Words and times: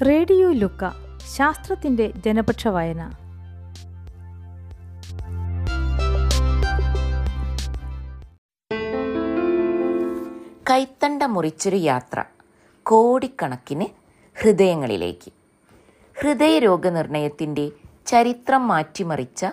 Radio 0.00 0.52
ലുക്ക 0.52 0.90
ശാസ്ത്രത്തിന്റെ 1.36 2.12
ജനപക്ഷ 2.26 2.68
വായന. 2.68 3.10
കൈത്തണ്ട 10.70 11.22
മുറിച്ചൊരു 11.22 11.76
യാത്ര 11.76 12.24
കോടിക്കണക്കിന് 12.82 13.86
ഹൃദയങ്ങളിലേക്ക്. 14.42 15.32
ഹൃദയരോഗ 16.20 16.88
നിർണയത്തിന്റെ 16.88 17.70
ചരിത്രം 18.06 18.68
മാറ്റിമറിച്ച 18.68 19.46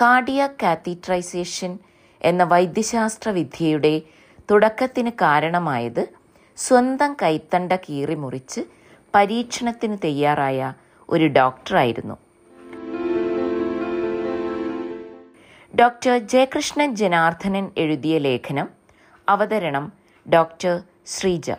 കാർഡിയ 0.00 0.48
കാത്തീട്രൈസേഷൻ 0.62 1.78
എന്ന 2.22 2.44
വൈദ്യശാസ്ത്ര 2.44 3.30
വിദ്യയുടെ 3.30 4.02
തുടക്കത്തിന് 4.50 5.10
കാരണമായത് 5.10 6.08
സ്വന്തം 6.56 7.16
കൈത്തണ്ട 7.22 7.72
കീറി 7.72 8.14
മുറിച്ച് 8.14 8.83
പരീക്ഷണത്തിന് 9.14 9.96
തയ്യാറായ 10.04 10.72
ഒരു 11.08 11.26
ഡോക്ടറായിരുന്നു. 11.28 12.14
ഡോക്ടർ 15.80 16.18
ജയകൃഷ്ണൻ 16.18 16.96
ജനാർദ്ദനൻ 16.96 17.70
എഴുതിയ 17.76 18.18
ലേഖനം 18.18 18.68
അവതരണം 19.28 19.92
ഡോക്ടർ 20.32 20.82
ശ്രീജ. 21.06 21.50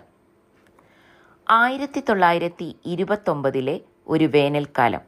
ആയിരത്തി 1.49 2.03
തൊള്ളായിരത്തി 2.09 2.75
ഇരുപത്തൊമ്പതിലെ 2.85 3.79
ഒരു 4.07 4.25
വേനൽക്കാലം. 4.25 5.01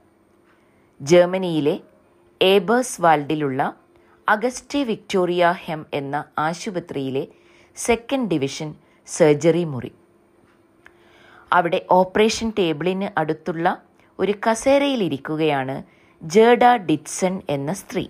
ജർമ്മനിയിലെ 1.02 1.80
ഏബേഴ്സ് 2.42 3.02
വാൾഡിലുള്ള 3.02 3.74
അഗസ്റ്റി 4.30 4.84
വിക്ടോറിയ 4.84 5.54
ഹെം 5.66 5.86
എന്ന 5.94 6.26
ആശുപത്രിയിലെ 6.40 7.28
സെക്കൻഡ് 7.76 8.30
ഡിവിഷൻ 8.30 8.76
സർജറി 9.08 9.64
മുറി. 9.64 9.92
അവിടെ 11.54 11.86
ഓപ്പറേഷൻ 11.92 12.54
ടേബിളിന് 12.60 13.20
അടുത്തുള്ള 13.20 13.82
ഒരു 14.20 14.34
കസേരയിലിരിക്കുകയാണ് 14.50 15.84
ജേഡ 16.24 16.66
ഡിറ്റ്സൺ 16.76 17.42
എന്ന 17.50 17.74
സ്ത്രീ. 17.74 18.08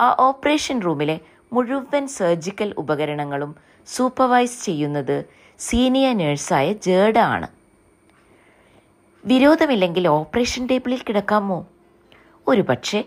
ആ 0.00 0.16
ഓപ്പറേഷൻ 0.20 0.82
റൂമിലെ 0.82 1.20
മുഴുവൻ 1.52 2.06
സർജിക്കൽ 2.08 2.74
ഉപകരണങ്ങളും 2.78 3.56
സൂപ്പർവൈസ് 3.86 4.64
ചെയ്യുന്നത് 4.64 5.24
സീനിയർ 5.58 6.16
നേഴ്സായ 6.16 6.72
ജേഡ 6.72 7.18
ആണ്. 7.18 7.48
വിരോധമില്ലെങ്കിൽ 9.24 10.08
ഓപ്പറേഷൻ 10.08 10.66
ടേബിളിൽ 10.66 11.00
കിടക്കാമോ? 11.08 11.66
ഒരു 12.48 12.60
പക്ഷേ 12.60 13.04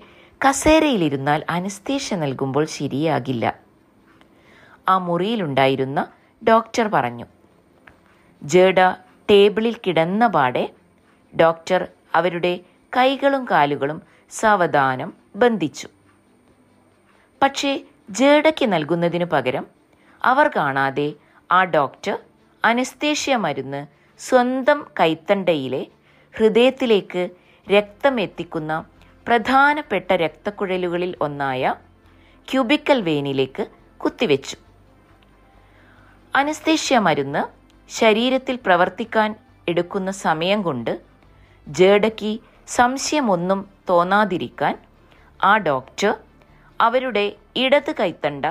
കസേരയിലിരുന്നാൽ 0.49 1.43
അനസ്തേഷ്യ 1.49 2.15
നൽകുമ്പോൾ 2.15 2.65
ശരിയാകില്ല. 2.65 3.59
ആ 4.89 4.97
മുറിയിലുണ്ടായിരുന്ന 4.97 6.07
ഡോക്ടർ 6.47 6.87
പറഞ്ഞു 6.87 7.25
ജേഡ 8.41 8.79
ടേബിളിൽ 9.29 9.75
കിടന്ന 9.87 10.27
പാടെ 10.27 10.69
ഡോക്ടർ 11.39 11.87
അവരുടെ 12.15 12.59
കൈകളും 12.97 13.45
കാലുകളും 13.51 14.01
സാവധാനം 14.31 15.13
ബന്ധിച്ചു. 15.35 15.87
പക്ഷേ 17.43 17.71
ജേഡയ്ക്ക് 18.09 18.73
നൽകുന്നതിനു 18.73 19.25
പകരം 19.25 19.67
അവർ 20.23 20.47
കാണാതെ 20.55 21.13
ആ 21.51 21.63
ഡോക്ടർ 21.63 22.19
അനസ്തേഷ്യ 22.63 23.35
മരുന്ന് 23.35 23.81
സ്വന്തം 24.19 24.87
കൈത്തണ്ടയിലെ 24.99 25.87
ഹൃദയത്തിലേക്ക് 26.35 27.29
രക്തം 27.67 28.19
എത്തിക്കുന്ന 28.19 28.85
പ്രധാനപ്പെട്ട 29.27 30.11
രക്തക്കുഴലുകളിൽ 30.11 31.15
ഒന്നായ 31.21 31.75
ക്യൂബിക്കൽ 32.47 33.01
വെയിനിലേക്ക് 33.01 33.67
കുത്തിവെച്ചു. 33.97 34.57
അനസ്തേഷ്യ 36.35 36.99
മരുന്ന് 36.99 37.56
ശരീരത്തിൽ 37.89 38.55
പ്രവർത്തിക്കാൻ 38.55 39.35
എടുക്കുന്ന 39.67 40.11
സമയം 40.11 40.63
കൊണ്ട് 40.63 41.01
ജേഡയ്ക്ക് 41.67 42.39
സംശയമൊന്നും 42.67 43.69
തോന്നാതിരിക്കാൻ 43.89 44.75
ആ 45.43 45.57
ഡോക്ടർ 45.57 46.15
അവരുടെ 46.79 47.35
ഇടത് 47.55 47.91
കൈത്തണ്ട 47.91 48.45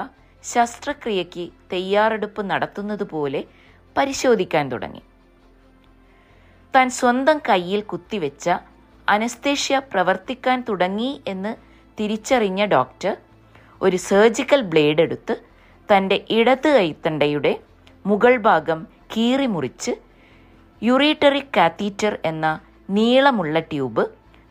ശസ്ത്രക്രിയയ്ക്ക് 0.44 1.50
തയ്യാറെടുപ്പ് 1.72 2.50
നടത്തുന്നതുപോലെ 2.50 3.44
പരിശോധിക്കാൻ 3.96 4.72
തുടങ്ങി. 4.72 5.02
താൻ 6.74 6.90
സ്വന്തം 6.90 7.40
കയ്യിൽ 7.48 7.82
കുത്തിവെച്ച 7.82 8.48
അനസ്തേഷ്യ 9.08 9.78
പ്രവർത്തിക്കാൻ 9.78 10.64
തുടങ്ങി 10.68 11.20
എന്ന് 11.26 11.52
തിരിച്ചറിഞ്ഞ 11.98 12.64
ഡോക്ടർ 12.64 13.16
ഒരു 13.80 13.96
സർജിക്കൽ 13.96 14.60
ബ്ലേഡ് 14.62 15.00
എടുത്ത് 15.00 15.34
തന്റെ 15.88 16.24
ഇടത് 16.30 16.68
കൈത്തണ്ടയുടെ 16.68 17.58
മുകൾ 18.04 18.36
ഭാഗം 18.36 18.80
കീറി 19.10 19.46
മുറിച്ച് 19.54 19.92
യുറീട്ടറിക് 20.82 21.54
കാത്തീറ്റർ 21.56 22.14
എന്ന 22.30 22.46
നീളമുള്ള 22.96 23.58
ട്യൂബ് 23.70 24.04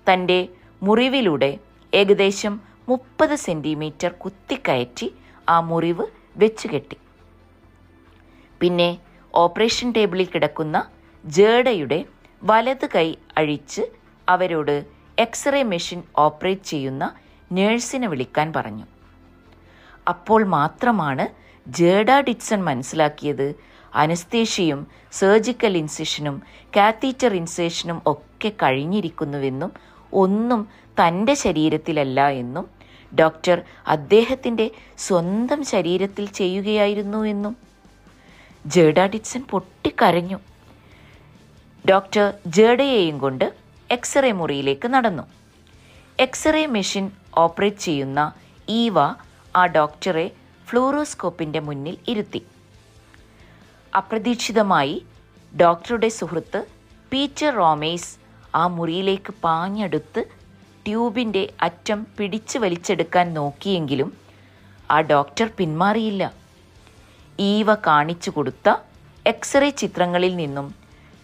തന്റെ 0.07 0.39
മുറിവിലൂടെ 0.81 1.51
ഏകദേശം 1.93 2.53
മുപ്പത് 2.89 3.35
സെന്റിമീറ്റർ 3.45 4.11
കുത്തിക്കയറ്റി 4.23 5.07
ആ 5.47 5.59
മുറിവ് 5.69 6.05
വെച്ചുകെട്ടി. 6.41 6.97
പിന്നെ 8.61 8.89
ഓപ്പറേഷൻ 9.33 9.87
ടേബിളിൽ 9.95 10.27
കിടക്കുന്ന 10.33 10.77
ജേഡയുടെ 11.23 11.99
വലത് 12.41 12.87
കൈ 12.95 13.07
അഴിച്ച് 13.37 13.83
അവരോട് 14.27 14.75
എക്സ്റേ 15.17 15.61
മെഷീൻ 15.71 16.01
ഓപ്പറേറ്റ് 16.25 16.67
ചെയ്യുന്ന 16.71 17.03
നേഴ്സിനെ 17.51 18.07
വിളിക്കാൻ 18.07 18.47
പറഞ്ഞു. 18.57 18.85
അപ്പോൾ 20.11 20.41
മാത്രമാണ് 20.57 21.25
ജേഡ 21.67 22.09
ഡിറ്റ്സൺ 22.27 22.59
മനസ്സിലാക്കിയത് 22.69 23.47
അനസ്തേഷ്യയും 23.95 24.87
സർജിക്കൽ 25.11 25.77
ഇൻസെഷനും 25.77 26.41
കാത്തീറ്റർ 26.77 27.33
ഇൻസെഷനും 27.33 28.01
ഒക്കെ 28.05 28.51
കഴിഞ്ഞിരിക്കുന്നുവെന്നും 28.63 29.71
ഒന്നും 30.13 30.67
തന്റെ 31.01 31.33
ശരീരത്തിലല്ല 31.33 32.29
എന്നും 32.29 32.65
ഡോക്ടർ 33.19 33.63
അദ്ദേഹത്തിന്റെ 33.87 34.71
സ്വന്തം 34.97 35.63
ശരീരത്തിൽ 35.63 36.25
ചെയ്യുകയായിരുന്നു 36.25 37.27
എന്നും 37.27 37.57
ജേഡ 38.67 38.99
ഡിറ്റ്സൺ 39.05 39.43
പൊട്ടിക്കരഞ്ഞു. 39.43 40.39
ഡോക്ടർ 41.89 42.33
ജേഡയെയും 42.47 43.17
കൊണ്ട് 43.19 43.45
എക്സ്റേ 43.89 44.31
മുറിയിലേക്ക് 44.31 44.87
നടന്നു. 44.87 45.23
എക്സ്റേ 46.19 46.65
മെഷീൻ 46.65 47.11
ഓപ്പറേറ്റ് 47.37 47.77
ചെയ്യുന്ന 47.77 48.33
ഈവ 48.69 48.99
ആ 49.55 49.65
ഡോക്ടറെ 49.65 50.31
ഫ്ലൂറോസ്കോപ്പിന്റെ 50.67 51.59
മുന്നിൽ 51.59 51.97
ഇരുത്തി. 52.07 52.41
അപ്രതീക്ഷിതമായി 53.95 54.95
ഡോക്ടറുടെ 55.51 56.09
സുഹൃത്ത് 56.09 56.59
പീറ്റർ 57.11 57.51
റോമേസ് 57.55 58.09
ആ 58.55 58.63
മുറിയിലേക്ക് 58.67 59.31
പാഞ്ഞെടുത്ത് 59.43 60.21
ട്യൂബിന്റെ 60.85 61.43
അറ്റം 61.61 61.99
പിടിച്ചു 62.17 62.57
വലിച്ചെടുക്കാൻ 62.59 63.33
നോക്കിയെങ്കിലും 63.33 64.09
ആ 64.91 65.01
ഡോക്ടർ 65.01 65.47
പിന്മാറിയില്ല. 65.57 66.23
ഈവ 67.39 67.75
കാണിച്ചു 67.87 68.29
കൊടുത്ത 68.29 68.67
എക്സ്റേ 69.25 69.69
ചിത്രങ്ങളിൽ 69.81 70.35
നിന്നും 70.35 70.67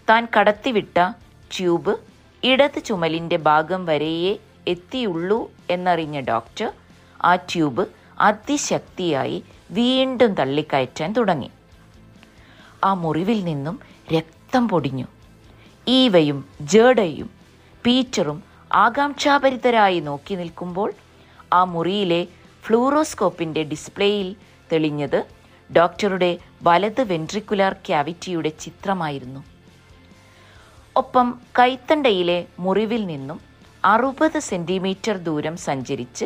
താൻ 0.10 0.28
കടത്തിവിട്ട 0.38 0.98
ട്യൂബ് 1.56 1.94
ഇടത് 2.44 2.80
ചുമലിന്റെ 2.86 3.38
ഭാഗം 3.38 3.82
വരെയേ 3.86 4.34
എത്തിയുള്ളൂ 4.68 5.40
എന്നറിഞ്ഞ 5.70 6.20
ഡോക്ടർ 6.20 6.70
ആ 7.24 7.36
ട്യൂബ് 7.36 7.84
അതിശക്തിയായി 8.20 9.38
വീണ്ടും 9.72 10.34
തള്ളിക്കയറ്റാൻ 10.34 11.12
തുടങ്ങി. 11.14 11.50
ആ 12.84 12.94
മുറിവിൽ 13.04 13.40
നിന്നും 13.44 13.76
രക്തം 14.14 14.64
പൊടിഞ്ഞു. 14.68 15.08
ഈവയും 15.88 16.40
ജേഡയും 16.62 17.30
പീറ്ററും 17.86 18.40
ആകാംക്ഷാഭരിതരായി 18.84 20.00
നോക്കി 20.00 20.36
നിൽക്കുമ്പോൾ 20.42 20.90
ആ 21.54 21.62
മുറിയിലെ 21.74 22.22
ഫ്ലൂറോസ്കോപ്പിന്റെ 22.66 23.64
ഡിസ്പ്ലേയിൽ 23.64 24.30
തെളിഞ്ഞത് 24.72 25.20
ഡോക്ടറുടെ 25.78 26.30
വലത് 26.64 27.02
വെൻട്രിക്കുലാർ 27.12 27.74
ക്യാവിറ്റിയുടെ 27.88 28.52
ചിത്രമായിരുന്നു. 28.64 29.42
ഒപ്പം 30.96 31.28
കൈത്തണ്ടയിലെ 31.60 32.40
മുറിവിൽ 32.60 33.04
നിന്നും 33.06 33.40
അറുപത് 33.84 34.40
സെന്റിമീറ്റർ 34.50 35.18
ദൂരം 35.28 35.56
സഞ്ചരിച്ച് 35.68 36.26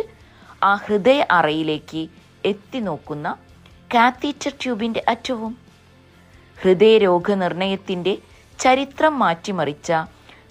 ആ 0.63 0.71
ഹൃദയ 0.85 1.19
അറയിലേക്ക് 1.31 2.01
എത്തി 2.51 2.79
നോക്കുന്ന 2.87 3.27
കാത്തീറ്റർ 3.93 4.53
ട്യൂബിന്റെ 4.61 5.03
അറ്റവും 5.07 5.53
ഹൃദയരോഗ 6.57 7.33
നിർണയത്തിന്റെ 7.33 8.17
ചരിത്രം 8.59 9.19
മാറ്റിമറിച്ച 9.19 9.91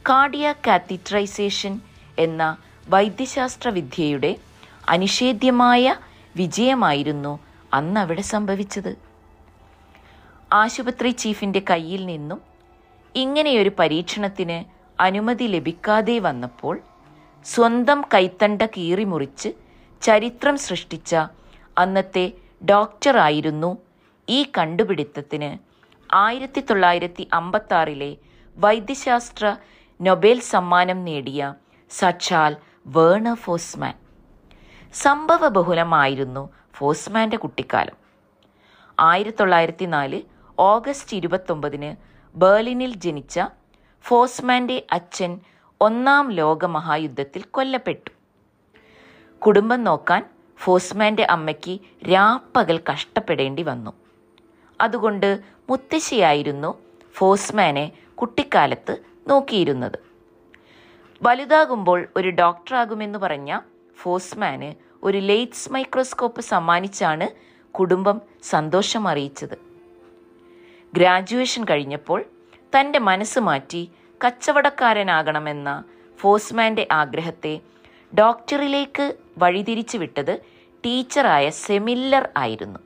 കാർഡിയ 0.08 0.54
കാത്തിട്രൈസേഷൻ 0.66 1.80
എന്ന 2.18 2.56
വൈദ്യശാസ്ത്ര 2.88 3.68
വിദ്യയുടെ 3.68 4.36
അനിഷേധ്യമായ 4.88 5.96
വിജയമായിരുന്നു 6.36 7.38
അന്ന് 7.74 8.00
അവിടെ 8.00 8.22
സംഭവിച്ചത്. 8.22 8.98
ആശുപത്രി 10.52 11.10
ചീഫിന്റെ 11.10 11.62
കയ്യിൽ 11.70 12.06
നിന്നും 12.06 12.40
ഇങ്ങനെയൊരു 13.14 13.72
പരീക്ഷണത്തിന് 13.78 14.64
അനുമതി 15.00 15.44
ലഭിക്കാതെ 15.44 16.18
വന്നപ്പോൾ 16.18 16.82
സ്വന്തം 17.44 18.04
കൈത്തണ്ട 18.14 18.62
കീറിമുറിച്ച് 18.62 19.50
ചരിത്രം 20.02 20.56
സൃഷ്ടിച്ച 20.56 21.14
അന്നത്തെ 21.78 22.32
ഡോക്ടറായിരുന്നു 22.70 23.78
ഈ 24.28 24.46
കണ്ടുപിടുത്തത്തിന് 24.58 25.50
ആയിരത്തി 26.14 26.60
തൊള്ളായിരത്തി 26.60 27.28
അമ്പത്താറിലെ 27.32 28.16
വൈദ്യശാസ്ത്ര 28.56 29.56
നൊബേൽ 30.02 30.40
സമ്മാനം 30.40 31.04
നേടിയ 31.04 31.54
സച്ചാൽ 31.90 32.56
വേണ 32.86 33.34
ഫോസ്മാൻ. 33.34 33.94
സംഭവബഹുലമായിരുന്നു 34.94 36.50
ഫോസ്മാന്റെ 36.74 37.36
കുട്ടിക്കാലം. 37.36 37.96
ആയിരത്തി 39.00 39.36
തൊള്ളായിരത്തി 39.36 39.84
നാല് 39.84 40.22
ഓഗസ്റ്റ് 40.58 41.16
ഇരുപത്തൊമ്പതിന് 41.16 41.96
ബേർലിനിൽ 42.38 42.94
ജനിച്ച 42.94 43.40
ഫോസ്മാന്റെ 44.02 44.86
അച്ഛൻ 44.92 45.40
ഒന്നാം 45.80 46.32
ലോക 46.32 46.64
മഹായുദ്ധത്തിൽ 46.64 47.42
കൊല്ലപ്പെട്ടു. 47.42 48.10
കുടുംബം 49.38 49.84
നോക്കാൻ 49.84 50.30
ഫോസ്മാന്റെ 50.58 51.26
അമ്മയ്ക്ക് 51.30 51.80
രാപ്പകൽ 52.12 52.80
കഷ്ടപ്പെടേണ്ടി 52.92 53.62
വന്നു. 53.62 54.03
അതുകൊണ്ട് 54.80 55.40
മുത്തശ്ശിയായിരുന്നു 55.70 56.78
ഫോസ്മാനെ 57.14 57.92
കുട്ടിക്കാലത്ത് 58.14 59.02
നോക്കിയിരുന്നത്. 59.28 59.98
വലുതാകുമ്പോൾ 61.22 62.08
ഒരു 62.16 62.30
ഡോക്ടറാകുമെന്ന് 62.30 63.18
പറഞ്ഞ 63.18 63.60
ഫോസ്മാന് 63.96 64.74
ഒരു 65.04 65.18
ലേറ്റ്സ് 65.18 65.72
മൈക്രോസ്കോപ്പ് 65.72 66.40
സമ്മാനിച്ചാണ് 66.40 67.28
കുടുംബം 67.70 68.20
സന്തോഷം 68.42 69.08
അറിയിച്ചത്. 69.08 69.56
ഗ്രാജുവേഷൻ 70.94 71.64
കഴിഞ്ഞപ്പോൾ 71.64 72.24
തന്റെ 72.76 72.98
മനസ്സ് 72.98 73.38
മാറ്റി 73.38 73.90
കച്ചവടക്കാരനാകണമെന്ന 74.24 75.84
ഫോസ്മാന്റെ 76.18 76.88
ആഗ്രഹത്തെ 76.92 77.60
ഡോക്ടറിലേക്ക് 78.18 79.16
വഴിതിരിച്ചു 79.38 79.98
വിട്ടത് 79.98 80.42
ടീച്ചറായ 80.84 81.50
സെമില്ലർ 81.50 82.28
ആയിരുന്നു. 82.36 82.78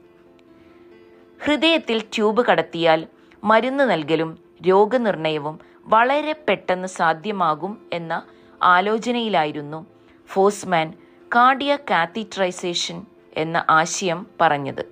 ഹൃദയത്തിൽ 1.41 1.99
ട്യൂബ് 2.15 2.45
കടത്തിയാൽ 2.45 3.07
മരുന്ന് 3.45 3.91
നൽകലും 3.91 4.39
രോഗനിർണയവും 4.69 5.61
വളരെ 5.87 6.33
പെട്ടെന്ന് 6.49 6.89
സാധ്യമാകും 6.89 7.79
എന്ന 7.93 8.23
ആലോചനയിലായിരുന്നു 8.63 9.87
ഫോസ്മാൻ 10.29 10.89
കാർഡിയ 11.35 11.77
കാത്തീട്രൈസേഷൻ 11.91 12.99
എന്ന 13.37 13.65
ആശയം 13.71 14.27
പറഞ്ഞത്. 14.41 14.85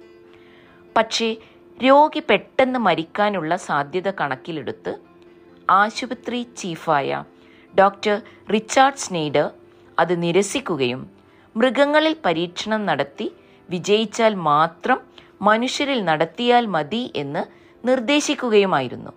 പക്ഷേ 0.96 1.37
രോഗി 1.84 2.22
പെട്ടെന്ന് 2.31 2.78
മരിക്കാനുള്ള 2.78 3.56
സാധ്യത 3.56 4.10
കണക്കിലെടുത്ത് 4.10 4.93
ആശുപത്രി 5.70 6.46
ചീഫായ 6.56 7.25
ഡോക്ടർ 7.78 8.22
റിച്ചാർഡ് 8.52 8.96
സ്നെയ്ഡർ 8.96 9.50
അത് 9.98 10.22
നിരസിക്കുകയും 10.22 11.10
മൃഗങ്ങളിൽ 11.56 12.16
പരീക്ഷണം 12.25 12.87
നടത്തി 12.87 13.32
വിജയിച്ചാൽ 13.70 14.34
മാത്രം 14.34 14.98
മനുഷ്യരിൽ 15.40 16.04
നടത്തിയാൽ 16.04 16.66
മതി 16.66 17.12
എന്ന് 17.16 17.42
നിർദ്ദേശിക്കുകയുമായിരുന്നു. 17.86 19.10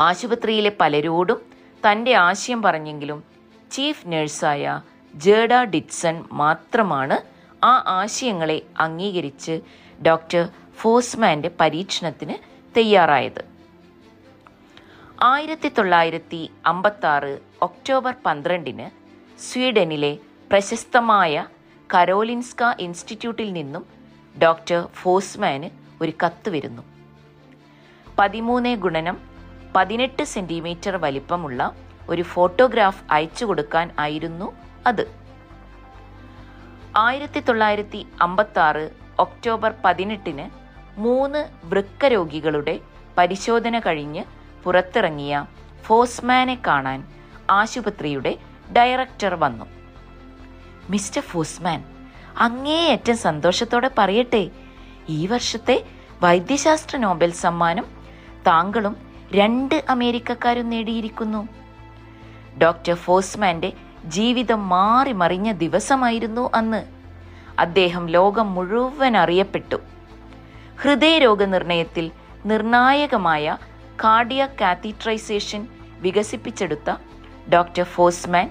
ആശുപത്രിയിലെ 0.00 0.76
പലരോടും 0.80 1.40
തന്റെ 1.86 2.14
ആശയം 2.14 2.62
പറഞ്ഞെങ്കിലും 2.62 3.24
ചീഫ് 3.72 4.08
നഴ്സായ 4.08 4.82
ജേഡ 5.14 5.54
ഡിറ്റ്സൺ 5.64 6.24
മാത്രമാണ് 6.32 7.16
ആ 7.64 7.82
ആശയങ്ങളെ 7.86 8.62
അംഗീകരിച്ച് 8.78 9.60
ഡോക്ടർ 10.06 10.48
ഫോസ്മാന്റെ 10.76 11.50
പരീക്ഷണത്തിന് 11.60 12.34
തയ്യാറായത്. 12.76 13.44
ആയിരത്തി 15.22 15.68
തൊള്ളായിരത്തി 15.68 16.50
അമ്പത്തി 16.66 17.06
ആറ് 17.06 17.38
ഒക്ടോബർ 17.62 18.14
പന്ത്രണ്ടിന് 18.26 18.90
സ്വീഡനിലെ 19.38 20.18
പ്രശസ്തമായ 20.50 21.46
കരോലിൻസ്ക 21.94 22.62
ഇൻസ്റ്റിറ്റ്യൂട്ടിൽ 22.78 23.52
നിന്നും 23.52 23.95
ഡോക്ടർ 24.42 24.88
ഫോസ്മാന് 24.94 25.70
ഒരു 26.02 26.12
കത്ത് 26.24 26.48
വരുന്നു. 26.50 26.82
പതിമൂന്ന് 28.18 28.76
ഗുണനം 28.76 29.18
പതിനെട്ട് 29.76 30.22
സെന്റിമീറ്റർ 30.22 30.96
വലിപ്പമുള്ള 30.96 31.74
ഒരു 32.08 32.22
ഫോട്ടോഗ്രാഫ് 32.22 33.04
അയച്ചു 33.10 33.44
കൊടുക്കാൻ 33.44 33.90
ആയിരുന്നു 33.98 34.52
അത്. 34.86 35.04
ആയിരത്തി 36.96 37.40
തൊള്ളായിരത്തി 37.40 38.06
അമ്പത്തി 38.20 38.58
ആറ് 38.58 38.90
ഒക്ടോബർ 39.18 39.74
പതിനെട്ടിന് 39.84 40.50
മൂന്ന് 41.00 41.48
വൃക്ക 41.64 42.04
രോഗികളുടെ 42.04 42.80
പരിശോധന 43.18 43.78
കഴിഞ്ഞ് 43.78 44.24
പുറത്തിറങ്ങിയ 44.64 45.44
ഫോസ്മാനെ 45.82 46.62
കാണാൻ 46.66 47.08
ആശുപത്രിയുടെ 47.50 48.38
ഡയറക്ടർ 48.72 49.34
വന്നു. 49.34 49.66
മിസ്റ്റർ 50.90 51.22
ഫോസ്മാൻ 51.22 51.95
അങ്ങേയറ്റം 52.38 53.16
സന്തോഷത്തോടെ 53.16 53.90
പറയട്ടെ. 53.98 54.50
ഈ 55.08 55.26
വർഷത്തെ 55.26 55.84
വൈദ്യശാസ്ത്ര 56.22 56.96
നോബൽ 56.96 57.32
സമ്മാനം 57.32 57.84
താങ്കളും 58.46 58.96
രണ്ട് 59.32 59.84
അമേരിക്കക്കാരും 59.88 60.70
നേടിയിരിക്കുന്നു. 60.70 61.48
ഡോക്ടർ 62.62 62.94
ഫോസ്മാന്റെ 62.94 63.72
ജീവിതം 64.04 64.68
മാറി 64.68 65.12
മറിഞ്ഞ 65.12 65.52
ദിവസമായിരുന്നു 65.52 66.50
അന്ന്. 66.54 66.84
അദ്ദേഹം 67.58 68.08
ലോകം 68.08 68.54
മുഴുവൻ 68.54 69.16
അറിയപ്പെട്ടു. 69.16 69.76
ഹൃദയരോഗ 70.80 71.44
നിർണയത്തിൽ 71.44 72.10
നിർണായകമായ 72.46 73.56
കാർഡിയ 74.04 74.48
കാത്തീട്രൈസേഷൻ 74.60 75.68
വികസിപ്പിച്ചെടുത്ത 76.00 76.96
ഡോക്ടർ 77.52 77.82
ഫോസ്മാൻ 77.82 78.50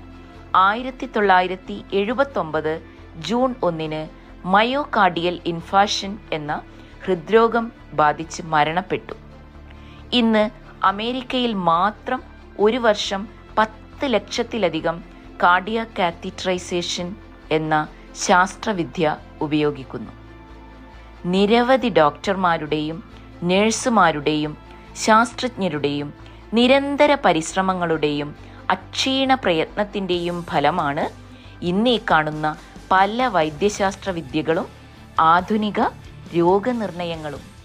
ആയിരത്തി 0.55 1.05
തൊള്ളായിരത്തി 1.05 1.85
എഴുപത്തൊമ്പത് 1.93 2.94
ജൂൺ 3.19 3.56
ഒന്നിന് 3.63 4.07
മയോകാർഡിയൽ 4.45 5.39
ഇൻഫാഷൻ 5.45 6.17
എന്ന 6.33 6.62
ഹൃദ്രോഗം 7.06 7.71
ബാധിച്ച് 7.94 8.41
മരണപ്പെട്ടു. 8.44 9.13
ഇന്ന് 10.13 10.50
അമേരിക്കയിൽ 10.83 11.53
മാത്രം 11.53 12.23
ഒരു 12.59 12.77
വർഷം 12.77 13.27
പത്ത് 13.57 14.06
ലക്ഷത്തിലധികം 14.06 15.03
കാർഡിയ 15.44 15.85
കാത്തീട്രൈസേഷൻ 16.00 17.15
എന്ന 17.51 17.88
ശാസ്ത്രവിദ്യ 18.15 19.18
ഉപയോഗിക്കുന്നു. 19.41 20.11
നിരവധി 21.25 21.89
ഡോക്ടർമാരുടെയും 21.89 23.03
നഴ്സുമാരുടെയും 23.44 24.57
ശാസ്ത്രജ്ഞരുടെയും 24.95 26.13
നിരന്തര 26.53 27.18
പരിശ്രമങ്ങളുടെയും 27.25 28.35
അക്ഷീണ 28.69 29.33
പ്രയത്നത്തിന്റെയും 29.33 30.44
ഫലമാണ് 30.44 31.09
ഇന്നീ 31.65 32.00
കാണുന്ന 32.11 32.57
പല 32.91 33.27
വൈദ്യശാസ്ത്ര 33.27 34.09
വിദ്യകളും 34.09 34.67
ആധുനിക 35.19 35.79
രോഗനിർണയങ്ങളും. 36.37 37.55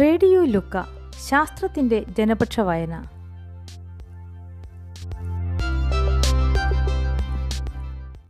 റേഡിയോ 0.00 0.44
ലുക്ക 0.44 0.76
ശാസ്ത്രത്തിന്റെ 1.28 2.04
ജനപക്ഷ 2.18 2.60
വായന. 2.60 2.94